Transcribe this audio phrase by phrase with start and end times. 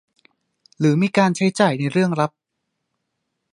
[0.79, 2.31] หรือมีการใช้จ่ายในเรื่องลับ